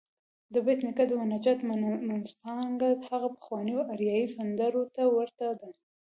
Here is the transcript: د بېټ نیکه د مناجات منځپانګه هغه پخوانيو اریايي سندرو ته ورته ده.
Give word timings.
د 0.53 0.55
بېټ 0.65 0.79
نیکه 0.87 1.03
د 1.07 1.11
مناجات 1.21 1.59
منځپانګه 2.09 2.89
هغه 3.09 3.27
پخوانيو 3.35 3.87
اریايي 3.93 4.27
سندرو 4.35 4.83
ته 4.95 5.03
ورته 5.17 5.47
ده. 5.59 5.69